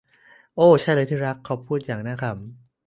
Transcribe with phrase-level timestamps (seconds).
[0.55, 2.33] โอ้ ใช่เลยที่รัก เขาพูดอย่างน่าขำ